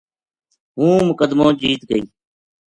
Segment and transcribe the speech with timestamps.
[0.77, 2.03] ہوں مقدمو جیت گئی